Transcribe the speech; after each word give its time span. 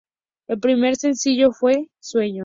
El 0.47 0.59
primer 0.59 0.95
sencillo 0.95 1.51
fue 1.51 1.91
"Sueños". 1.99 2.39